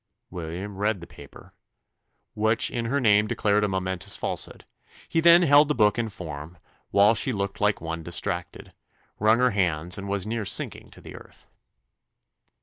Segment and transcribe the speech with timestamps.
[0.31, 1.53] William read the paper,
[2.33, 4.65] which in her name declared a momentous falsehood:
[5.07, 6.57] he then held the book in form,
[6.89, 8.73] while she looked like one distracted
[9.19, 11.45] wrung her hands, and was near sinking to the earth.